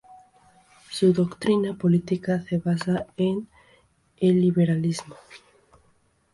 Su 0.89 1.13
doctrina 1.13 1.75
política 1.75 2.41
se 2.41 2.57
basa 2.57 3.05
en 3.17 3.47
el 4.17 4.41
liberalismo. 4.41 5.15